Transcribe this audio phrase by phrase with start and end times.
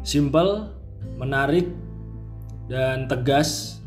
[0.00, 0.66] Simple,
[1.20, 1.70] menarik,
[2.66, 3.78] dan tegas,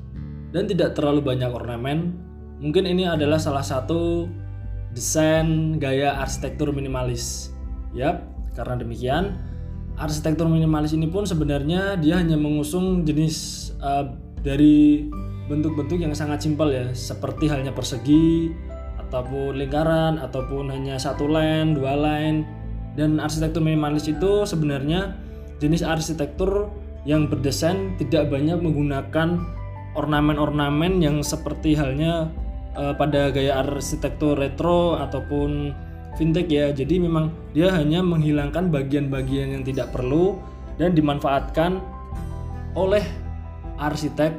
[0.56, 2.16] dan tidak terlalu banyak ornamen.
[2.64, 4.30] Mungkin ini adalah salah satu
[4.94, 7.52] desain gaya arsitektur minimalis.
[7.92, 8.24] Yap,
[8.56, 9.36] karena demikian,
[10.00, 15.10] arsitektur minimalis ini pun sebenarnya dia hanya mengusung jenis uh, dari
[15.52, 18.54] bentuk-bentuk yang sangat simpel ya, seperti halnya persegi
[19.10, 22.63] ataupun lingkaran ataupun hanya satu line, dua line.
[22.94, 25.18] Dan arsitektur minimalis itu sebenarnya
[25.58, 26.70] jenis arsitektur
[27.04, 29.44] yang berdesain tidak banyak menggunakan
[29.94, 32.30] ornamen-ornamen yang seperti halnya
[32.78, 35.74] uh, pada gaya arsitektur retro ataupun
[36.18, 36.70] vintage ya.
[36.70, 40.38] Jadi memang dia hanya menghilangkan bagian-bagian yang tidak perlu
[40.78, 41.82] dan dimanfaatkan
[42.74, 43.06] oleh
[43.78, 44.34] arsitek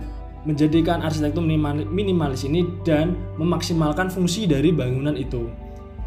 [0.44, 1.40] menjadikan arsitektur
[1.88, 5.48] minimalis ini dan memaksimalkan fungsi dari bangunan itu.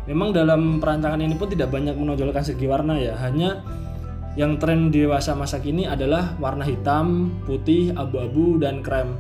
[0.08, 3.60] Memang dalam perancangan ini pun tidak banyak menonjolkan segi warna ya, hanya
[4.40, 9.20] yang tren dewasa masa kini adalah warna hitam, putih, abu-abu, dan krem.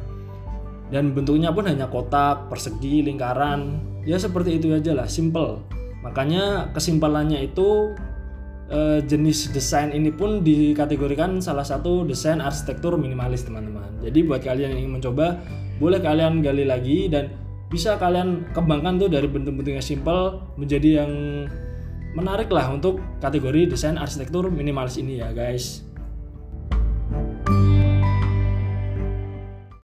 [0.88, 3.84] Dan bentuknya pun hanya kotak, persegi, lingkaran.
[4.08, 5.60] Ya seperti itu aja lah simple.
[6.06, 7.92] Makanya kesimpulannya itu
[8.72, 14.00] eh, jenis desain ini pun dikategorikan salah satu desain arsitektur minimalis teman-teman.
[14.00, 15.44] Jadi buat kalian yang ingin mencoba
[15.82, 17.34] boleh kalian gali lagi dan
[17.68, 21.12] bisa kalian kembangkan tuh dari bentuk-bentuk yang simple menjadi yang
[22.16, 25.87] menarik lah untuk kategori desain arsitektur minimalis ini ya guys